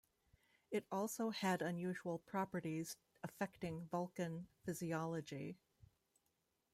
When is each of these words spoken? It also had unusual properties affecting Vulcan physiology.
It 0.71 0.87
also 0.91 1.29
had 1.29 1.61
unusual 1.61 2.17
properties 2.17 2.97
affecting 3.21 3.85
Vulcan 3.91 4.47
physiology. 4.65 5.59